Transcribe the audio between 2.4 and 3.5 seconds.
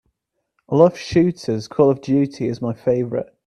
is my favorite.